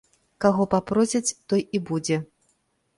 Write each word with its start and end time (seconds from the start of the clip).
Каго 0.45 0.63
папросяць, 0.73 1.35
той 1.55 1.61
і 1.77 1.85
будзе. 1.91 2.23